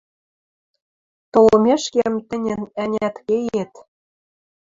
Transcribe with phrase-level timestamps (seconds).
[1.33, 3.73] Толмешкем, тӹньӹн, ӓнят, кеет.